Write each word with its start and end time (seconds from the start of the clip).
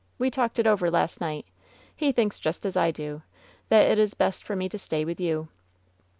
We 0.17 0.31
talked 0.31 0.57
it 0.57 0.65
over 0.65 0.89
last 0.89 1.21
night. 1.21 1.45
He 1.95 2.11
thinks 2.11 2.39
just 2.39 2.65
as 2.65 2.75
I 2.75 2.89
do— 2.89 3.21
that 3.69 3.85
it 3.87 3.99
is 3.99 4.15
best 4.15 4.43
for 4.43 4.55
me 4.55 4.67
to 4.67 4.79
stay 4.79 5.05
with 5.05 5.19
you.'' 5.19 5.47